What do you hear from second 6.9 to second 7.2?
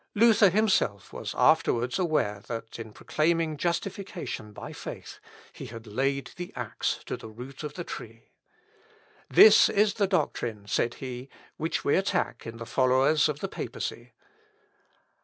to